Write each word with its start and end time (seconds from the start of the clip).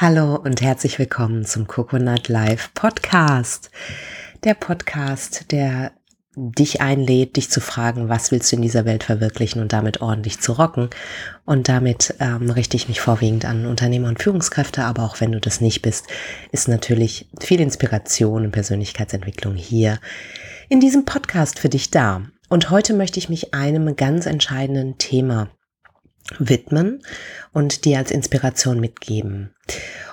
Hallo 0.00 0.36
und 0.36 0.62
herzlich 0.62 1.00
willkommen 1.00 1.44
zum 1.44 1.66
Coconut 1.66 2.28
Live 2.28 2.72
Podcast. 2.72 3.72
Der 4.44 4.54
Podcast, 4.54 5.50
der 5.50 5.90
dich 6.36 6.80
einlädt, 6.80 7.34
dich 7.34 7.50
zu 7.50 7.60
fragen, 7.60 8.08
was 8.08 8.30
willst 8.30 8.52
du 8.52 8.56
in 8.56 8.62
dieser 8.62 8.84
Welt 8.84 9.02
verwirklichen 9.02 9.60
und 9.60 9.72
damit 9.72 10.00
ordentlich 10.00 10.38
zu 10.38 10.52
rocken. 10.52 10.88
Und 11.44 11.68
damit 11.68 12.14
ähm, 12.20 12.48
richte 12.48 12.76
ich 12.76 12.86
mich 12.86 13.00
vorwiegend 13.00 13.44
an 13.44 13.66
Unternehmer 13.66 14.06
und 14.06 14.22
Führungskräfte, 14.22 14.84
aber 14.84 15.02
auch 15.02 15.20
wenn 15.20 15.32
du 15.32 15.40
das 15.40 15.60
nicht 15.60 15.82
bist, 15.82 16.06
ist 16.52 16.68
natürlich 16.68 17.28
viel 17.40 17.60
Inspiration 17.60 18.44
und 18.44 18.52
Persönlichkeitsentwicklung 18.52 19.56
hier 19.56 19.98
in 20.68 20.78
diesem 20.78 21.06
Podcast 21.06 21.58
für 21.58 21.68
dich 21.68 21.90
da. 21.90 22.22
Und 22.48 22.70
heute 22.70 22.94
möchte 22.94 23.18
ich 23.18 23.28
mich 23.28 23.52
einem 23.52 23.96
ganz 23.96 24.26
entscheidenden 24.26 24.96
Thema 24.98 25.48
widmen 26.38 27.02
und 27.52 27.84
dir 27.84 27.98
als 27.98 28.10
Inspiration 28.10 28.80
mitgeben. 28.80 29.54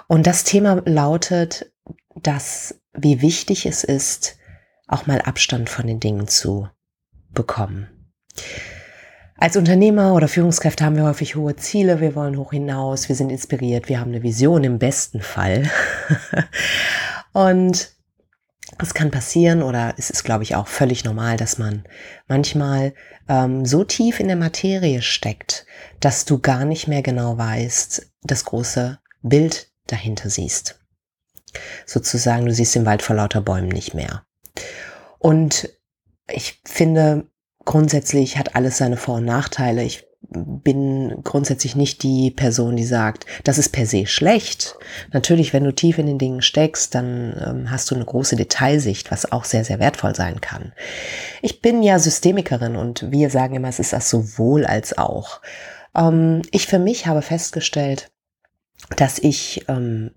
Und 0.08 0.28
das 0.28 0.44
Thema 0.44 0.82
lautet, 0.86 1.72
dass 2.16 2.80
wie 2.94 3.22
wichtig 3.22 3.66
es 3.66 3.84
ist, 3.84 4.38
auch 4.88 5.08
mal 5.08 5.22
Abstand 5.22 5.70
von 5.70 5.88
den 5.88 6.00
Dingen 6.00 6.28
zu 6.28 6.70
bekommen. 7.34 7.90
Als 9.38 9.58
Unternehmer 9.58 10.14
oder 10.14 10.30
Führungskräfte 10.30 10.86
haben 10.86 10.96
wir 10.96 11.04
häufig 11.04 11.36
hohe 11.36 11.58
Ziele, 11.58 12.00
wir 12.00 12.16
wollen 12.16 12.38
hoch 12.38 12.52
hinaus, 12.52 13.10
wir 13.10 13.16
sind 13.16 13.30
inspiriert, 13.30 13.90
wir 13.90 14.00
haben 14.00 14.12
eine 14.12 14.24
Vision 14.24 14.64
im 14.64 14.80
besten 14.80 15.22
Fall. 15.22 15.70
und 17.34 17.95
es 18.80 18.94
kann 18.94 19.12
passieren 19.12 19.62
oder 19.62 19.96
es 19.98 20.10
ist, 20.10 20.24
glaube 20.24 20.44
ich, 20.44 20.56
auch 20.56 20.68
völlig 20.68 21.04
normal, 21.06 21.38
dass 21.38 21.58
man 21.58 21.86
manchmal 22.28 22.94
ähm, 23.30 23.66
so 23.66 23.84
tief 23.84 24.20
in 24.20 24.28
der 24.28 24.36
Materie 24.36 25.02
steckt, 25.02 25.66
dass 26.00 26.26
du 26.26 26.40
gar 26.40 26.66
nicht 26.66 26.88
mehr 26.88 27.02
genau 27.02 27.38
weißt, 27.38 28.12
das 28.24 28.46
große 28.46 29.00
Bild 29.22 29.72
dahinter 29.88 30.30
siehst. 30.30 30.80
Sozusagen, 31.86 32.46
du 32.46 32.54
siehst 32.54 32.76
den 32.76 32.86
Wald 32.86 33.02
vor 33.02 33.16
lauter 33.16 33.42
Bäumen 33.42 33.70
nicht 33.70 33.94
mehr. 33.94 34.26
Und 35.20 35.70
ich 36.28 36.62
finde, 36.66 37.28
grundsätzlich 37.64 38.38
hat 38.38 38.56
alles 38.56 38.78
seine 38.78 38.98
Vor- 38.98 39.16
und 39.16 39.26
Nachteile. 39.26 39.84
Ich 39.84 40.06
bin 40.30 41.22
grundsätzlich 41.24 41.76
nicht 41.76 42.04
die 42.04 42.32
Person, 42.32 42.76
die 42.76 42.86
sagt, 42.86 43.26
das 43.44 43.58
ist 43.58 43.70
per 43.70 43.86
se 43.86 44.06
schlecht. 44.06 44.76
Natürlich, 45.12 45.54
wenn 45.54 45.64
du 45.64 45.74
tief 45.74 45.98
in 45.98 46.08
den 46.08 46.18
Dingen 46.18 46.42
steckst, 46.42 46.96
dann 46.96 47.36
ähm, 47.46 47.72
hast 47.72 47.90
du 47.92 47.96
eine 47.96 48.06
große 48.06 48.36
Detailsicht, 48.36 49.12
was 49.12 49.32
auch 49.32 49.44
sehr, 49.44 49.64
sehr 49.64 49.80
wertvoll 49.80 50.16
sein 50.16 50.42
kann. 50.42 50.74
Ich 51.42 51.62
bin 51.62 51.84
ja 51.84 52.00
Systemikerin 52.00 52.76
und 52.76 53.12
wir 53.12 53.30
sagen 53.30 53.56
immer, 53.56 53.70
es 53.70 53.80
ist 53.80 53.94
das 53.94 54.10
sowohl 54.10 54.66
als 54.66 54.98
auch. 54.98 55.42
Ähm, 55.96 56.42
ich 56.52 56.68
für 56.68 56.80
mich 56.80 57.08
habe 57.08 57.22
festgestellt, 57.22 58.10
dass 58.98 59.18
ich 59.18 59.66
ähm, 59.68 60.12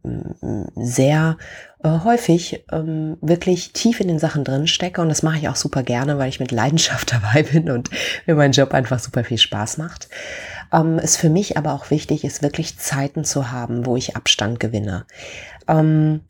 sehr 0.76 1.38
äh, 1.82 1.88
häufig 2.04 2.64
ähm, 2.70 3.16
wirklich 3.20 3.72
tief 3.72 4.00
in 4.00 4.08
den 4.08 4.18
Sachen 4.18 4.44
drin 4.44 4.66
stecke 4.66 5.00
und 5.00 5.08
das 5.08 5.22
mache 5.22 5.38
ich 5.38 5.48
auch 5.48 5.56
super 5.56 5.82
gerne, 5.82 6.18
weil 6.18 6.28
ich 6.28 6.40
mit 6.40 6.50
Leidenschaft 6.50 7.12
dabei 7.12 7.42
bin 7.44 7.70
und 7.70 7.90
mir 8.26 8.34
mein 8.34 8.52
Job 8.52 8.74
einfach 8.74 8.98
super 8.98 9.24
viel 9.24 9.38
Spaß 9.38 9.78
macht. 9.78 10.08
Ähm, 10.72 10.98
es 10.98 11.16
für 11.16 11.30
mich 11.30 11.56
aber 11.56 11.72
auch 11.72 11.90
wichtig 11.90 12.24
ist, 12.24 12.42
wirklich 12.42 12.78
Zeiten 12.78 13.24
zu 13.24 13.50
haben, 13.50 13.86
wo 13.86 13.96
ich 13.96 14.16
Abstand 14.16 14.60
gewinne. 14.60 15.06
Ähm, 15.66 16.20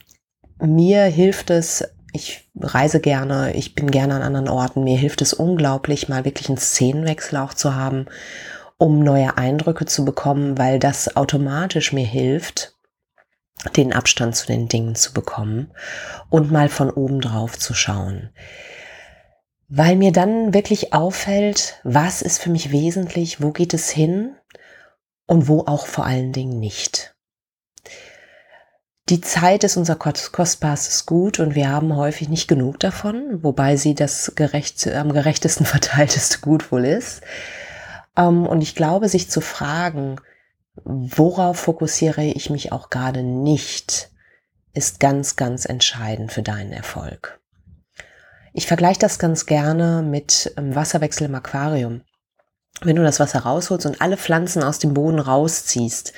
mir 0.60 1.04
hilft 1.04 1.50
es, 1.50 1.84
ich 2.12 2.48
reise 2.60 3.00
gerne, 3.00 3.54
ich 3.54 3.74
bin 3.74 3.90
gerne 3.90 4.14
an 4.14 4.22
anderen 4.22 4.48
Orten, 4.48 4.84
mir 4.84 4.96
hilft 4.96 5.22
es 5.22 5.32
unglaublich, 5.32 6.08
mal 6.08 6.24
wirklich 6.24 6.48
einen 6.48 6.58
Szenenwechsel 6.58 7.38
auch 7.38 7.54
zu 7.54 7.74
haben 7.74 8.06
um 8.78 9.02
neue 9.02 9.36
Eindrücke 9.36 9.86
zu 9.86 10.04
bekommen, 10.04 10.56
weil 10.56 10.78
das 10.78 11.16
automatisch 11.16 11.92
mir 11.92 12.06
hilft, 12.06 12.74
den 13.76 13.92
Abstand 13.92 14.36
zu 14.36 14.46
den 14.46 14.68
Dingen 14.68 14.94
zu 14.94 15.12
bekommen 15.12 15.72
und 16.30 16.52
mal 16.52 16.68
von 16.68 16.90
oben 16.90 17.20
drauf 17.20 17.58
zu 17.58 17.74
schauen. 17.74 18.30
Weil 19.68 19.96
mir 19.96 20.12
dann 20.12 20.54
wirklich 20.54 20.94
auffällt, 20.94 21.80
was 21.82 22.22
ist 22.22 22.40
für 22.40 22.50
mich 22.50 22.72
wesentlich, 22.72 23.42
wo 23.42 23.50
geht 23.50 23.74
es 23.74 23.90
hin 23.90 24.36
und 25.26 25.48
wo 25.48 25.64
auch 25.66 25.86
vor 25.86 26.06
allen 26.06 26.32
Dingen 26.32 26.58
nicht. 26.60 27.14
Die 29.08 29.20
Zeit 29.20 29.64
ist 29.64 29.76
unser 29.76 29.96
kostbarstes 29.96 31.06
Gut 31.06 31.40
und 31.40 31.54
wir 31.54 31.70
haben 31.70 31.96
häufig 31.96 32.28
nicht 32.28 32.46
genug 32.46 32.78
davon, 32.78 33.42
wobei 33.42 33.76
sie 33.76 33.94
das 33.94 34.32
gerecht, 34.36 34.86
am 34.86 35.12
gerechtesten 35.12 35.66
verteilteste 35.66 36.38
Gut 36.38 36.70
wohl 36.70 36.84
ist. 36.84 37.22
Ähm, 38.18 38.46
und 38.46 38.60
ich 38.60 38.74
glaube, 38.74 39.08
sich 39.08 39.30
zu 39.30 39.40
fragen, 39.40 40.20
worauf 40.84 41.58
fokussiere 41.58 42.24
ich 42.24 42.50
mich 42.50 42.72
auch 42.72 42.90
gerade 42.90 43.22
nicht, 43.22 44.10
ist 44.74 45.00
ganz, 45.00 45.36
ganz 45.36 45.64
entscheidend 45.64 46.32
für 46.32 46.42
deinen 46.42 46.72
Erfolg. 46.72 47.40
Ich 48.52 48.66
vergleiche 48.66 49.00
das 49.00 49.18
ganz 49.18 49.46
gerne 49.46 50.02
mit 50.02 50.52
ähm, 50.56 50.74
Wasserwechsel 50.74 51.26
im 51.26 51.34
Aquarium. 51.34 52.02
Wenn 52.80 52.96
du 52.96 53.02
das 53.02 53.18
Wasser 53.18 53.40
rausholst 53.40 53.86
und 53.86 54.00
alle 54.00 54.16
Pflanzen 54.16 54.62
aus 54.62 54.78
dem 54.78 54.94
Boden 54.94 55.18
rausziehst, 55.18 56.12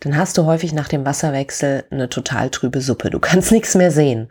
dann 0.00 0.16
hast 0.16 0.38
du 0.38 0.46
häufig 0.46 0.72
nach 0.72 0.88
dem 0.88 1.04
Wasserwechsel 1.04 1.84
eine 1.90 2.08
total 2.08 2.50
trübe 2.50 2.80
Suppe. 2.80 3.10
Du 3.10 3.18
kannst 3.20 3.52
nichts 3.52 3.74
mehr 3.74 3.90
sehen. 3.90 4.30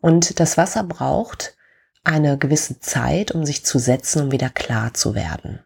Und 0.00 0.40
das 0.40 0.56
Wasser 0.56 0.82
braucht 0.82 1.56
eine 2.02 2.38
gewisse 2.38 2.80
Zeit, 2.80 3.32
um 3.32 3.44
sich 3.44 3.64
zu 3.64 3.78
setzen, 3.78 4.22
um 4.22 4.32
wieder 4.32 4.48
klar 4.48 4.94
zu 4.94 5.14
werden. 5.14 5.60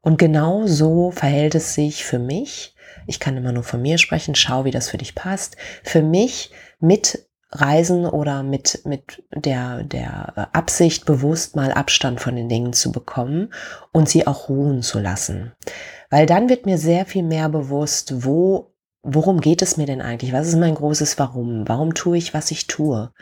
Und 0.00 0.18
genau 0.18 0.66
so 0.66 1.10
verhält 1.10 1.54
es 1.54 1.74
sich 1.74 2.04
für 2.04 2.18
mich. 2.18 2.74
Ich 3.06 3.20
kann 3.20 3.36
immer 3.36 3.52
nur 3.52 3.64
von 3.64 3.82
mir 3.82 3.98
sprechen, 3.98 4.34
schau, 4.34 4.64
wie 4.64 4.70
das 4.70 4.90
für 4.90 4.98
dich 4.98 5.14
passt. 5.14 5.56
Für 5.82 6.02
mich 6.02 6.50
mit 6.80 7.28
Reisen 7.50 8.04
oder 8.04 8.42
mit, 8.42 8.82
mit 8.84 9.22
der, 9.34 9.82
der 9.82 10.54
Absicht, 10.54 11.06
bewusst 11.06 11.56
mal 11.56 11.72
Abstand 11.72 12.20
von 12.20 12.36
den 12.36 12.48
Dingen 12.48 12.74
zu 12.74 12.92
bekommen 12.92 13.52
und 13.92 14.08
sie 14.08 14.26
auch 14.26 14.48
ruhen 14.48 14.82
zu 14.82 14.98
lassen. 14.98 15.52
Weil 16.10 16.26
dann 16.26 16.48
wird 16.48 16.66
mir 16.66 16.78
sehr 16.78 17.06
viel 17.06 17.22
mehr 17.22 17.48
bewusst, 17.48 18.24
wo, 18.24 18.74
worum 19.02 19.40
geht 19.40 19.62
es 19.62 19.78
mir 19.78 19.86
denn 19.86 20.02
eigentlich? 20.02 20.32
Was 20.32 20.48
ist 20.48 20.56
mein 20.56 20.74
großes 20.74 21.18
Warum? 21.18 21.66
Warum 21.66 21.94
tue 21.94 22.18
ich, 22.18 22.34
was 22.34 22.50
ich 22.50 22.66
tue? 22.66 23.12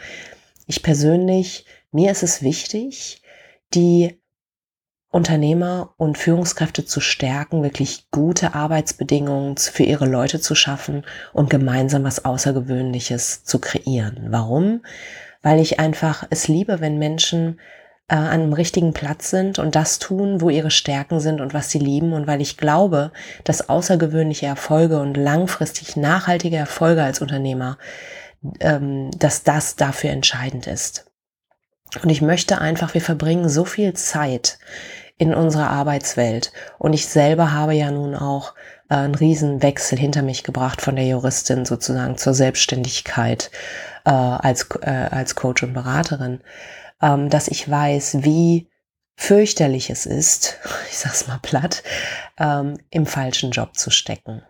Ich 0.67 0.83
persönlich, 0.83 1.65
mir 1.93 2.11
ist 2.11 2.25
es 2.25 2.43
wichtig, 2.43 3.23
die 3.75 4.21
Unternehmer 5.17 5.95
und 5.97 6.19
Führungskräfte 6.19 6.85
zu 6.85 7.01
stärken, 7.01 7.63
wirklich 7.63 8.11
gute 8.11 8.55
Arbeitsbedingungen 8.55 9.57
für 9.57 9.83
ihre 9.83 10.05
Leute 10.05 10.41
zu 10.41 10.55
schaffen 10.55 11.07
und 11.33 11.49
gemeinsam 11.49 12.05
was 12.05 12.27
Außergewöhnliches 12.27 13.43
zu 13.43 13.59
kreieren. 13.59 14.27
Warum? 14.29 14.83
Weil 15.41 15.59
ich 15.59 15.81
einfach 15.81 16.27
es 16.29 16.49
liebe, 16.49 16.81
wenn 16.81 16.99
Menschen 16.99 17.59
äh, 18.09 18.15
an 18.15 18.27
einem 18.27 18.53
richtigen 18.53 18.93
Platz 18.93 19.31
sind 19.31 19.59
und 19.59 19.75
das 19.75 19.99
tun, 19.99 20.43
wo 20.43 20.51
ihre 20.51 20.71
Stärken 20.71 21.19
sind 21.19 21.41
und 21.41 21.55
was 21.55 21.71
sie 21.71 21.79
lieben 21.79 22.13
und 22.13 22.27
weil 22.27 22.43
ich 22.43 22.59
glaube, 22.59 23.11
dass 23.43 23.71
außergewöhnliche 23.71 24.45
Erfolge 24.45 25.01
und 25.01 25.17
langfristig 25.17 25.97
nachhaltige 25.97 26.57
Erfolge 26.57 27.03
als 27.03 27.23
Unternehmer, 27.23 27.79
ähm, 28.61 29.11
dass 29.19 29.45
das 29.45 29.77
dafür 29.77 30.11
entscheidend 30.11 30.67
ist. 30.67 31.11
Und 32.03 32.11
ich 32.11 32.21
möchte 32.21 32.61
einfach, 32.61 32.93
wir 32.93 33.01
verbringen 33.01 33.49
so 33.49 33.65
viel 33.65 33.95
Zeit 33.95 34.59
in 35.19 35.35
unserer 35.35 35.71
Arbeitswelt. 35.71 36.53
Und 36.79 36.93
ich 36.93 37.07
selber 37.07 37.53
habe 37.53 37.75
ja 37.75 37.91
nun 37.91 38.15
auch 38.15 38.55
äh, 38.89 38.95
einen 38.95 39.15
Riesenwechsel 39.15 39.99
hinter 39.99 40.23
mich 40.23 40.43
gebracht 40.43 40.81
von 40.83 40.97
der 40.97 41.07
Juristin 41.07 41.65
sozusagen 41.65 42.17
zur 42.19 42.35
Selbstständigkeit 42.35 43.51
äh, 44.05 44.11
als, 44.11 44.69
äh, 44.83 45.09
als 45.11 45.35
Coach 45.35 45.63
und 45.63 45.73
Beraterin, 45.73 46.41
ähm, 47.03 47.31
dass 47.31 47.49
ich 47.49 47.69
weiß, 47.69 48.19
wie 48.23 48.69
fürchterlich 49.17 49.91
es 49.91 50.07
ist, 50.07 50.59
ich 50.91 50.99
sag's 50.99 51.27
mal 51.27 51.41
platt, 51.41 51.83
ähm, 52.39 52.79
im 52.91 53.07
falschen 53.07 53.51
Job 53.51 53.77
zu 53.77 53.91
stecken. 53.91 54.43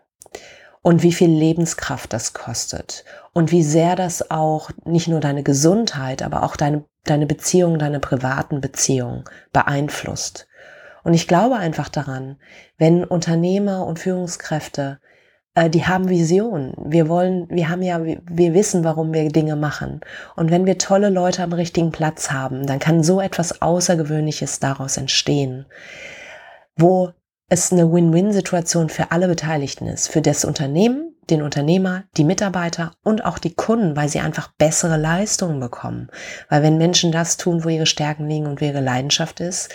Und 0.82 1.02
wie 1.02 1.12
viel 1.12 1.30
Lebenskraft 1.30 2.12
das 2.12 2.32
kostet. 2.32 3.04
Und 3.32 3.50
wie 3.50 3.64
sehr 3.64 3.96
das 3.96 4.30
auch 4.30 4.70
nicht 4.84 5.08
nur 5.08 5.18
deine 5.18 5.42
Gesundheit, 5.42 6.22
aber 6.22 6.44
auch 6.44 6.54
deine, 6.54 6.84
deine 7.02 7.26
Beziehungen, 7.26 7.80
deine 7.80 7.98
privaten 7.98 8.60
Beziehungen 8.60 9.24
beeinflusst. 9.52 10.46
Und 11.06 11.14
ich 11.14 11.28
glaube 11.28 11.54
einfach 11.54 11.88
daran, 11.88 12.34
wenn 12.78 13.04
Unternehmer 13.04 13.86
und 13.86 14.00
Führungskräfte, 14.00 14.98
äh, 15.54 15.70
die 15.70 15.86
haben 15.86 16.08
Vision. 16.08 16.74
Wir 16.84 17.08
wollen, 17.08 17.46
wir 17.48 17.68
haben 17.68 17.82
ja, 17.82 18.04
wir 18.04 18.54
wissen, 18.54 18.82
warum 18.82 19.14
wir 19.14 19.28
Dinge 19.28 19.54
machen. 19.54 20.00
Und 20.34 20.50
wenn 20.50 20.66
wir 20.66 20.78
tolle 20.78 21.08
Leute 21.10 21.44
am 21.44 21.52
richtigen 21.52 21.92
Platz 21.92 22.32
haben, 22.32 22.66
dann 22.66 22.80
kann 22.80 23.04
so 23.04 23.20
etwas 23.20 23.62
Außergewöhnliches 23.62 24.58
daraus 24.58 24.96
entstehen, 24.96 25.66
wo 26.76 27.12
es 27.48 27.70
eine 27.70 27.92
Win-Win-Situation 27.92 28.88
für 28.88 29.12
alle 29.12 29.28
Beteiligten 29.28 29.86
ist. 29.86 30.08
Für 30.08 30.22
das 30.22 30.44
Unternehmen, 30.44 31.14
den 31.30 31.42
Unternehmer, 31.42 32.04
die 32.16 32.24
Mitarbeiter 32.24 32.92
und 33.02 33.24
auch 33.24 33.38
die 33.38 33.54
Kunden, 33.54 33.96
weil 33.96 34.08
sie 34.08 34.20
einfach 34.20 34.52
bessere 34.58 34.96
Leistungen 34.96 35.60
bekommen. 35.60 36.08
Weil 36.48 36.62
wenn 36.62 36.78
Menschen 36.78 37.12
das 37.12 37.36
tun, 37.36 37.64
wo 37.64 37.68
ihre 37.68 37.86
Stärken 37.86 38.28
liegen 38.28 38.46
und 38.46 38.60
wo 38.60 38.64
ihre 38.64 38.80
Leidenschaft 38.80 39.40
ist, 39.40 39.70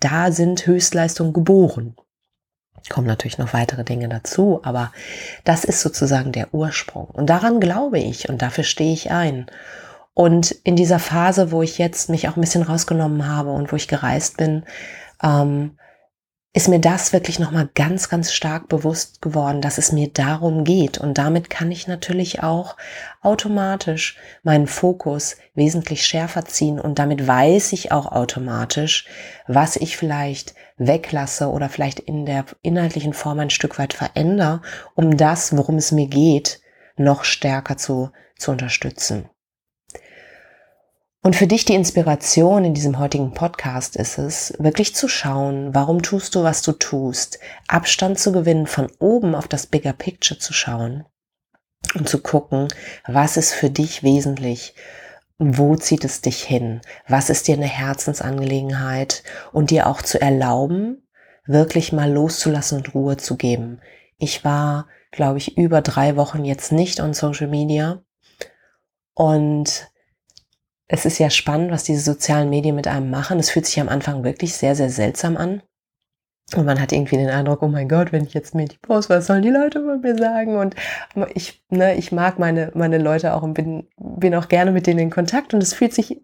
da 0.00 0.32
sind 0.32 0.66
Höchstleistungen 0.66 1.32
geboren. 1.32 1.96
Kommen 2.88 3.06
natürlich 3.08 3.38
noch 3.38 3.52
weitere 3.52 3.82
Dinge 3.82 4.08
dazu, 4.08 4.60
aber 4.62 4.92
das 5.42 5.64
ist 5.64 5.80
sozusagen 5.80 6.30
der 6.30 6.54
Ursprung. 6.54 7.06
Und 7.06 7.28
daran 7.28 7.58
glaube 7.58 7.98
ich 7.98 8.28
und 8.28 8.42
dafür 8.42 8.62
stehe 8.62 8.92
ich 8.92 9.10
ein. 9.10 9.46
Und 10.14 10.52
in 10.62 10.76
dieser 10.76 10.98
Phase, 10.98 11.50
wo 11.50 11.62
ich 11.62 11.78
jetzt 11.78 12.08
mich 12.08 12.28
auch 12.28 12.36
ein 12.36 12.40
bisschen 12.40 12.62
rausgenommen 12.62 13.28
habe 13.28 13.50
und 13.50 13.72
wo 13.72 13.76
ich 13.76 13.88
gereist 13.88 14.36
bin, 14.36 14.64
ähm, 15.22 15.76
ist 16.56 16.68
mir 16.68 16.80
das 16.80 17.12
wirklich 17.12 17.38
nochmal 17.38 17.68
ganz, 17.74 18.08
ganz 18.08 18.32
stark 18.32 18.68
bewusst 18.68 19.20
geworden, 19.20 19.60
dass 19.60 19.76
es 19.76 19.92
mir 19.92 20.08
darum 20.08 20.64
geht. 20.64 20.96
Und 20.96 21.18
damit 21.18 21.50
kann 21.50 21.70
ich 21.70 21.86
natürlich 21.86 22.42
auch 22.42 22.78
automatisch 23.20 24.16
meinen 24.42 24.66
Fokus 24.66 25.36
wesentlich 25.54 26.06
schärfer 26.06 26.46
ziehen. 26.46 26.80
Und 26.80 26.98
damit 26.98 27.28
weiß 27.28 27.74
ich 27.74 27.92
auch 27.92 28.06
automatisch, 28.06 29.04
was 29.46 29.76
ich 29.76 29.98
vielleicht 29.98 30.54
weglasse 30.78 31.50
oder 31.50 31.68
vielleicht 31.68 32.00
in 32.00 32.24
der 32.24 32.46
inhaltlichen 32.62 33.12
Form 33.12 33.38
ein 33.40 33.50
Stück 33.50 33.78
weit 33.78 33.92
verändere, 33.92 34.62
um 34.94 35.18
das, 35.18 35.54
worum 35.54 35.76
es 35.76 35.92
mir 35.92 36.06
geht, 36.06 36.60
noch 36.96 37.24
stärker 37.24 37.76
zu, 37.76 38.12
zu 38.38 38.50
unterstützen. 38.50 39.28
Und 41.26 41.34
für 41.34 41.48
dich 41.48 41.64
die 41.64 41.74
Inspiration 41.74 42.64
in 42.64 42.72
diesem 42.72 43.00
heutigen 43.00 43.34
Podcast 43.34 43.96
ist 43.96 44.16
es, 44.16 44.54
wirklich 44.60 44.94
zu 44.94 45.08
schauen, 45.08 45.74
warum 45.74 46.00
tust 46.00 46.36
du, 46.36 46.44
was 46.44 46.62
du 46.62 46.70
tust, 46.70 47.40
Abstand 47.66 48.20
zu 48.20 48.30
gewinnen, 48.30 48.68
von 48.68 48.92
oben 49.00 49.34
auf 49.34 49.48
das 49.48 49.66
Bigger 49.66 49.92
Picture 49.92 50.38
zu 50.38 50.52
schauen 50.52 51.04
und 51.96 52.08
zu 52.08 52.22
gucken, 52.22 52.68
was 53.08 53.36
ist 53.36 53.54
für 53.54 53.70
dich 53.70 54.04
wesentlich, 54.04 54.76
wo 55.36 55.74
zieht 55.74 56.04
es 56.04 56.20
dich 56.20 56.44
hin, 56.44 56.80
was 57.08 57.28
ist 57.28 57.48
dir 57.48 57.56
eine 57.56 57.66
Herzensangelegenheit 57.66 59.24
und 59.52 59.70
dir 59.70 59.88
auch 59.88 60.02
zu 60.02 60.20
erlauben, 60.20 61.08
wirklich 61.44 61.92
mal 61.92 62.08
loszulassen 62.08 62.78
und 62.78 62.94
Ruhe 62.94 63.16
zu 63.16 63.36
geben. 63.36 63.80
Ich 64.16 64.44
war, 64.44 64.86
glaube 65.10 65.38
ich, 65.38 65.58
über 65.58 65.82
drei 65.82 66.14
Wochen 66.14 66.44
jetzt 66.44 66.70
nicht 66.70 67.00
on 67.00 67.14
Social 67.14 67.48
Media 67.48 68.00
und 69.14 69.90
es 70.88 71.04
ist 71.04 71.18
ja 71.18 71.30
spannend, 71.30 71.70
was 71.70 71.84
diese 71.84 72.00
sozialen 72.00 72.50
Medien 72.50 72.76
mit 72.76 72.86
einem 72.86 73.10
machen. 73.10 73.38
Es 73.38 73.50
fühlt 73.50 73.66
sich 73.66 73.80
am 73.80 73.88
Anfang 73.88 74.24
wirklich 74.24 74.54
sehr, 74.54 74.76
sehr 74.76 74.90
seltsam 74.90 75.36
an. 75.36 75.62
Und 76.54 76.64
man 76.64 76.80
hat 76.80 76.92
irgendwie 76.92 77.16
den 77.16 77.28
Eindruck, 77.28 77.62
oh 77.62 77.68
mein 77.68 77.88
Gott, 77.88 78.12
wenn 78.12 78.24
ich 78.24 78.32
jetzt 78.32 78.54
mir 78.54 78.66
die 78.66 78.78
poste, 78.78 79.14
was 79.14 79.26
sollen 79.26 79.42
die 79.42 79.50
Leute 79.50 79.82
von 79.82 80.00
mir 80.00 80.16
sagen? 80.16 80.56
Und 80.56 80.76
ich, 81.34 81.60
ne, 81.70 81.96
ich 81.96 82.12
mag 82.12 82.38
meine, 82.38 82.70
meine 82.74 82.98
Leute 82.98 83.34
auch 83.34 83.42
und 83.42 83.54
bin, 83.54 83.88
bin 83.98 84.34
auch 84.36 84.48
gerne 84.48 84.70
mit 84.70 84.86
denen 84.86 85.00
in 85.00 85.10
Kontakt 85.10 85.54
und 85.54 85.62
es 85.62 85.74
fühlt 85.74 85.92
sich 85.92 86.20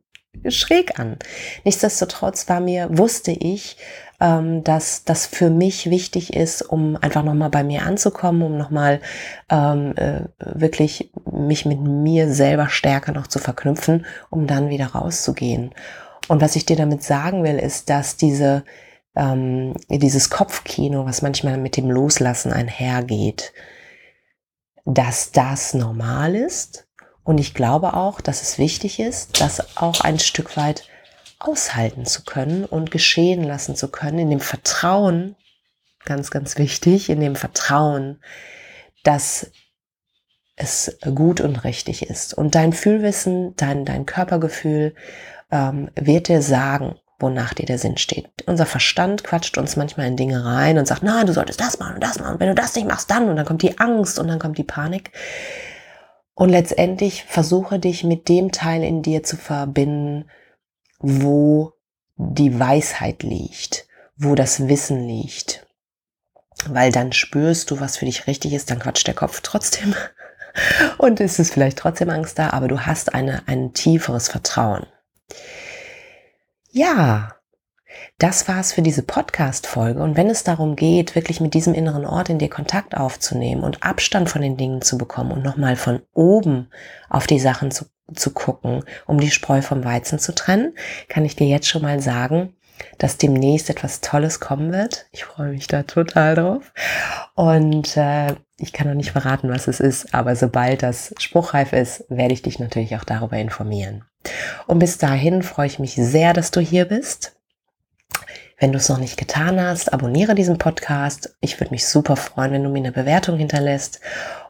schräg 0.48 0.98
an. 1.00 1.18
Nichtsdestotrotz 1.64 2.48
war 2.48 2.60
mir, 2.60 2.86
wusste 2.96 3.32
ich, 3.32 3.76
ähm, 4.22 4.62
dass 4.62 5.02
das 5.02 5.26
für 5.26 5.50
mich 5.50 5.90
wichtig 5.90 6.32
ist, 6.32 6.62
um 6.62 6.96
einfach 6.96 7.24
nochmal 7.24 7.50
bei 7.50 7.64
mir 7.64 7.82
anzukommen, 7.82 8.42
um 8.42 8.56
nochmal 8.56 9.00
ähm, 9.50 9.96
äh, 9.96 10.20
wirklich 10.38 11.10
mich 11.30 11.66
mit 11.66 11.80
mir 11.80 12.32
selber 12.32 12.68
stärker 12.68 13.10
noch 13.10 13.26
zu 13.26 13.40
verknüpfen, 13.40 14.06
um 14.30 14.46
dann 14.46 14.70
wieder 14.70 14.86
rauszugehen. 14.86 15.74
Und 16.28 16.40
was 16.40 16.54
ich 16.54 16.64
dir 16.64 16.76
damit 16.76 17.02
sagen 17.02 17.42
will, 17.42 17.58
ist, 17.58 17.90
dass 17.90 18.16
diese, 18.16 18.64
ähm, 19.16 19.74
dieses 19.88 20.30
Kopfkino, 20.30 21.04
was 21.04 21.22
manchmal 21.22 21.58
mit 21.58 21.76
dem 21.76 21.90
Loslassen 21.90 22.52
einhergeht, 22.52 23.52
dass 24.84 25.32
das 25.32 25.74
normal 25.74 26.36
ist. 26.36 26.86
Und 27.24 27.38
ich 27.38 27.54
glaube 27.54 27.94
auch, 27.94 28.20
dass 28.20 28.40
es 28.42 28.58
wichtig 28.58 29.00
ist, 29.00 29.40
das 29.40 29.76
auch 29.76 30.00
ein 30.02 30.20
Stück 30.20 30.56
weit 30.56 30.84
aushalten 31.42 32.06
zu 32.06 32.24
können 32.24 32.64
und 32.64 32.90
geschehen 32.90 33.42
lassen 33.42 33.76
zu 33.76 33.88
können, 33.88 34.18
in 34.18 34.30
dem 34.30 34.40
Vertrauen, 34.40 35.36
ganz, 36.04 36.30
ganz 36.30 36.58
wichtig, 36.58 37.10
in 37.10 37.20
dem 37.20 37.36
Vertrauen, 37.36 38.20
dass 39.04 39.50
es 40.56 40.98
gut 41.14 41.40
und 41.40 41.64
richtig 41.64 42.08
ist. 42.08 42.34
Und 42.34 42.54
dein 42.54 42.72
Fühlwissen, 42.72 43.54
dein, 43.56 43.84
dein 43.84 44.06
Körpergefühl 44.06 44.94
ähm, 45.50 45.90
wird 45.94 46.28
dir 46.28 46.42
sagen, 46.42 46.96
wonach 47.18 47.54
dir 47.54 47.66
der 47.66 47.78
Sinn 47.78 47.96
steht. 47.96 48.28
Unser 48.46 48.66
Verstand 48.66 49.24
quatscht 49.24 49.56
uns 49.56 49.76
manchmal 49.76 50.08
in 50.08 50.16
Dinge 50.16 50.44
rein 50.44 50.76
und 50.78 50.86
sagt, 50.86 51.02
nein, 51.02 51.26
du 51.26 51.32
solltest 51.32 51.60
das 51.60 51.78
machen 51.78 51.94
und 51.94 52.04
das 52.04 52.18
machen. 52.18 52.40
Wenn 52.40 52.48
du 52.48 52.54
das 52.54 52.74
nicht 52.74 52.86
machst, 52.86 53.10
dann. 53.10 53.28
Und 53.28 53.36
dann 53.36 53.46
kommt 53.46 53.62
die 53.62 53.78
Angst 53.78 54.18
und 54.18 54.28
dann 54.28 54.38
kommt 54.38 54.58
die 54.58 54.64
Panik. 54.64 55.12
Und 56.34 56.48
letztendlich 56.48 57.24
versuche 57.24 57.78
dich 57.78 58.04
mit 58.04 58.28
dem 58.28 58.52
Teil 58.52 58.82
in 58.82 59.02
dir 59.02 59.22
zu 59.22 59.36
verbinden, 59.36 60.28
wo 61.02 61.72
die 62.16 62.58
Weisheit 62.58 63.22
liegt, 63.22 63.86
wo 64.16 64.34
das 64.34 64.68
Wissen 64.68 65.06
liegt. 65.06 65.66
Weil 66.66 66.92
dann 66.92 67.12
spürst 67.12 67.70
du, 67.70 67.80
was 67.80 67.96
für 67.96 68.04
dich 68.04 68.26
richtig 68.26 68.52
ist, 68.52 68.70
dann 68.70 68.78
quatscht 68.78 69.06
der 69.06 69.14
Kopf 69.14 69.40
trotzdem. 69.42 69.94
Und 70.98 71.20
ist 71.20 71.38
es 71.38 71.50
vielleicht 71.50 71.78
trotzdem 71.78 72.10
Angst 72.10 72.38
da, 72.38 72.50
aber 72.50 72.68
du 72.68 72.80
hast 72.80 73.14
eine, 73.14 73.42
ein 73.46 73.72
tieferes 73.72 74.28
Vertrauen. 74.28 74.86
Ja, 76.70 77.34
das 78.18 78.48
war's 78.48 78.72
für 78.72 78.82
diese 78.82 79.02
Podcast-Folge. 79.02 80.02
Und 80.02 80.16
wenn 80.16 80.30
es 80.30 80.44
darum 80.44 80.76
geht, 80.76 81.14
wirklich 81.14 81.40
mit 81.40 81.54
diesem 81.54 81.74
inneren 81.74 82.04
Ort 82.04 82.28
in 82.28 82.38
dir 82.38 82.50
Kontakt 82.50 82.96
aufzunehmen 82.96 83.62
und 83.62 83.82
Abstand 83.82 84.28
von 84.28 84.42
den 84.42 84.56
Dingen 84.56 84.82
zu 84.82 84.98
bekommen 84.98 85.32
und 85.32 85.42
nochmal 85.42 85.76
von 85.76 86.02
oben 86.12 86.68
auf 87.08 87.26
die 87.26 87.40
Sachen 87.40 87.70
zu 87.70 87.86
zu 88.14 88.32
gucken, 88.32 88.84
um 89.06 89.18
die 89.18 89.30
Spreu 89.30 89.62
vom 89.62 89.84
Weizen 89.84 90.18
zu 90.18 90.34
trennen, 90.34 90.74
kann 91.08 91.24
ich 91.24 91.36
dir 91.36 91.46
jetzt 91.46 91.68
schon 91.68 91.82
mal 91.82 92.00
sagen, 92.00 92.54
dass 92.98 93.16
demnächst 93.16 93.70
etwas 93.70 94.00
Tolles 94.00 94.40
kommen 94.40 94.72
wird. 94.72 95.06
Ich 95.12 95.24
freue 95.24 95.50
mich 95.50 95.66
da 95.66 95.82
total 95.84 96.34
drauf. 96.34 96.72
Und 97.34 97.96
äh, 97.96 98.34
ich 98.56 98.72
kann 98.72 98.88
noch 98.88 98.94
nicht 98.94 99.12
verraten, 99.12 99.50
was 99.50 99.68
es 99.68 99.80
ist, 99.80 100.14
aber 100.14 100.36
sobald 100.36 100.82
das 100.82 101.14
spruchreif 101.18 101.72
ist, 101.72 102.04
werde 102.08 102.34
ich 102.34 102.42
dich 102.42 102.58
natürlich 102.58 102.96
auch 102.96 103.04
darüber 103.04 103.36
informieren. 103.36 104.04
Und 104.66 104.78
bis 104.78 104.98
dahin 104.98 105.42
freue 105.42 105.66
ich 105.66 105.78
mich 105.78 105.94
sehr, 105.94 106.32
dass 106.32 106.50
du 106.50 106.60
hier 106.60 106.84
bist. 106.84 107.34
Wenn 108.62 108.70
du 108.70 108.78
es 108.78 108.88
noch 108.88 108.98
nicht 108.98 109.16
getan 109.16 109.60
hast, 109.60 109.92
abonniere 109.92 110.36
diesen 110.36 110.56
Podcast. 110.56 111.36
Ich 111.40 111.58
würde 111.58 111.72
mich 111.72 111.84
super 111.84 112.14
freuen, 112.14 112.52
wenn 112.52 112.62
du 112.62 112.70
mir 112.70 112.78
eine 112.78 112.92
Bewertung 112.92 113.36
hinterlässt. 113.36 113.98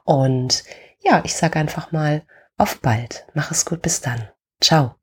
Und 0.05 0.65
ja, 1.01 1.23
ich 1.25 1.35
sage 1.35 1.59
einfach 1.59 1.93
mal, 1.93 2.21
auf 2.59 2.83
bald. 2.83 3.25
Mach 3.33 3.51
es 3.51 3.65
gut. 3.65 3.81
Bis 3.81 4.03
dann. 4.03 4.29
Ciao. 4.61 5.02